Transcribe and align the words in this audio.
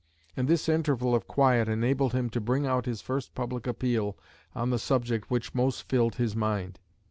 And 0.35 0.47
this 0.47 0.67
interval 0.67 1.13
of 1.13 1.27
quiet 1.27 1.69
enabled 1.69 2.13
him 2.13 2.31
to 2.31 2.41
bring 2.41 2.65
out 2.65 2.87
his 2.87 3.01
first 3.03 3.35
public 3.35 3.67
appeal 3.67 4.17
on 4.55 4.71
the 4.71 4.79
subject 4.79 5.29
which 5.29 5.53
most 5.53 5.87
filled 5.87 6.15
his 6.15 6.35
mind. 6.35 6.79